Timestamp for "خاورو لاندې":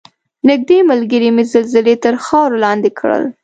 2.25-2.89